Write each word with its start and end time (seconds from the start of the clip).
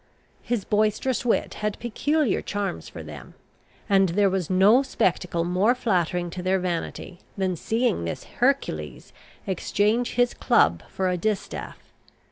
His 0.41 0.65
boisterous 0.65 1.23
wit 1.23 1.53
had 1.61 1.77
peculiar 1.79 2.41
charms 2.41 2.89
for 2.89 3.03
them; 3.03 3.35
and 3.87 4.09
there 4.09 4.31
was 4.31 4.49
no 4.49 4.81
spectacle 4.81 5.43
more 5.43 5.75
flattering 5.75 6.31
to 6.31 6.41
their 6.41 6.57
vanity, 6.57 7.19
than 7.37 7.55
seeing 7.55 8.03
this 8.03 8.23
Hercules 8.23 9.13
exchange 9.45 10.13
his 10.15 10.33
club 10.33 10.81
for 10.89 11.07
a 11.07 11.17
distaff. 11.17 11.77